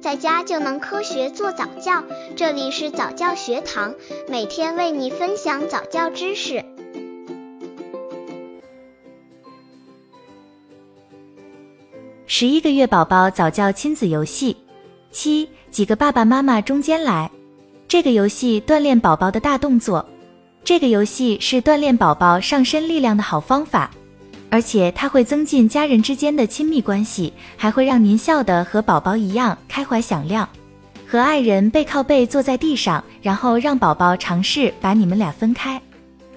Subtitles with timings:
[0.00, 2.02] 在家就能科学做早教。
[2.34, 3.94] 这里是早教学堂，
[4.28, 6.64] 每天为你分享早教知识。
[12.26, 14.56] 十一个月宝宝早教亲子游戏
[15.10, 17.30] 七，几个爸爸妈妈中间来。
[17.86, 20.08] 这个游戏锻炼宝宝的大动作。
[20.64, 23.90] 这个游戏是锻炼宝宝上身力量的好方法，
[24.50, 30.48] 而且它会增进家人之间的亲密关系，还会让您笑得和宝宝一样开怀响亮。
[31.06, 35.80] 和爱人背靠背坐在地上，然后让宝宝尝试把你们俩分开。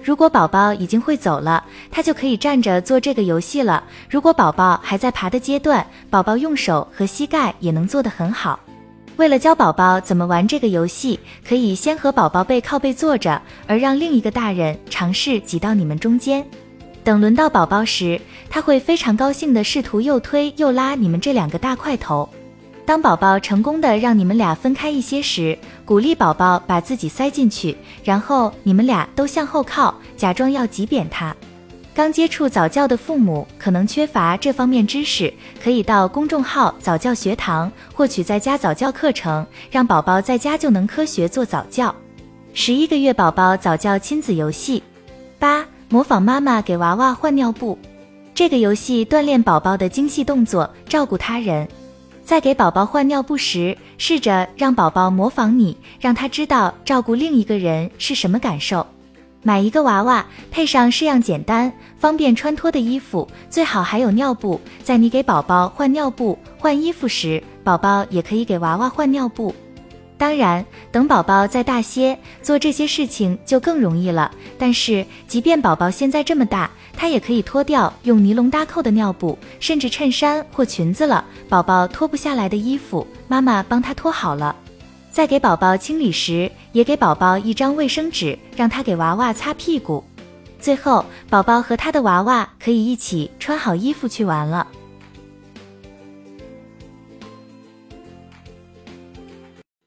[0.02, 3.82] 如果宝宝已经会走了，他就可以站着做这个游戏了。
[4.10, 8.58] 如果宝宝还在爬的阶段，宝宝用手和膝盖也能做得很好。
[9.16, 11.18] 为了教宝宝怎么玩这个游戏，
[11.48, 16.44] 可以先和宝宝背靠背坐着，而让另一个大人尝试挤到你们中间。
[17.04, 18.18] 等轮到宝宝时，
[18.48, 22.26] 他会非常高兴地试图又推又拉你们这两个大块头。
[22.86, 31.34] 当宝宝成功的让你们俩分开一些时，鼓励宝宝把自己塞进去，然后你们俩都向后靠，假装要挤扁他。
[31.94, 41.94] 刚接触早教的父母可能缺乏这方面知识，可以到公众号早教学堂获取在家早教课程，让宝宝在家就能科学做早教。
[42.52, 44.82] 十一个月宝宝早教亲子游戏
[45.38, 45.64] 八，
[45.94, 47.78] 模仿妈妈给娃娃换尿布。
[48.34, 51.68] 这个游戏锻炼宝宝的精细动作，照顾他人。
[52.24, 58.84] 在给宝宝换尿布时，试着让宝宝模仿你，让他知道照顾另一个人是什么感受。
[59.40, 64.60] 买一个娃娃，配上式样简单、方便穿脱的衣服，最好还有尿布。
[64.82, 69.54] 在你给宝宝换尿布、换衣服时，宝宝也可以给娃娃换尿布。
[70.16, 74.30] 当然，等宝宝再大些，做这些事情就更容易了。
[74.56, 81.24] 但是，即便宝宝现在这么大，他也可以脱掉用尼龙搭扣的尿布，甚至衬衫或裙子了。
[81.48, 84.54] 宝宝脱不下来的衣服，妈妈帮他脱好了。
[85.10, 90.02] 在给宝宝清理时，也给宝宝一张卫生纸，让他给娃娃擦屁股。
[90.60, 94.66] 最后，宝宝和他的娃娃可以一起穿好衣服去玩了。